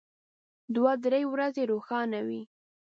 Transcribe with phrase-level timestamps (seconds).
[0.75, 2.41] دوه درې ورځې روښانه وي.